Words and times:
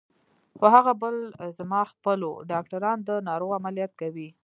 خو 0.57 0.65
هغه 0.75 0.91
بل 1.01 1.15
زما 1.57 1.81
خپل 1.91 2.19
و، 2.23 2.31
ډاکټران 2.51 2.97
د 3.07 3.09
ناروغ 3.27 3.51
عملیات 3.59 3.91
کوي. 4.01 4.29